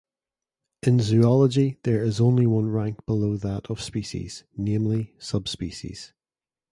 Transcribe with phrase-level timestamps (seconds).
[0.81, 6.13] In zoology there is only one rank below that of species, namely "subspecies".